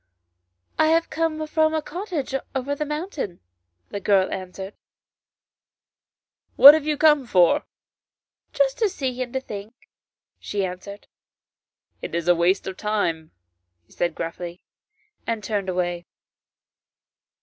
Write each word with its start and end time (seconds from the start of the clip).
"I 0.79 0.87
have 0.87 1.11
come 1.11 1.45
from 1.45 1.75
a 1.75 1.81
cottage 1.83 2.33
over 2.55 2.73
the 2.73 2.87
mountain," 2.87 3.39
the 3.91 3.99
girl 3.99 4.31
answered." 4.31 4.73
What 6.55 6.73
have 6.73 6.87
you 6.87 6.97
come 6.97 7.27
for?"" 7.27 7.67
Just 8.51 8.79
to 8.79 8.89
see 8.89 9.21
and 9.21 9.31
to 9.33 9.39
think," 9.39 9.75
she 10.39 10.65
answered." 10.65 11.05
It 12.01 12.15
is 12.15 12.27
waste 12.31 12.65
of 12.65 12.77
time," 12.77 13.29
he 13.85 13.91
said 13.91 14.15
gruffly, 14.15 14.63
and 15.27 15.43
turned 15.43 15.69
away. 15.69 16.07